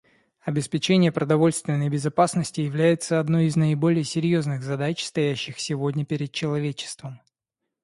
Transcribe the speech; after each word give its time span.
Обеспечение 0.43 1.11
продовольственной 1.11 1.87
безопасности 1.87 2.61
является 2.61 3.19
одной 3.19 3.45
из 3.45 3.55
наиболее 3.55 4.03
серьезных 4.03 4.63
задач, 4.63 5.05
стоящих 5.05 5.59
сегодня 5.59 6.05
перед 6.05 6.31
человечеством. 6.31 7.19